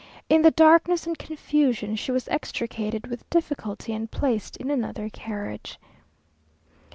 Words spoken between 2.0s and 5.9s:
was extricated with difficulty, and placed in another carriage.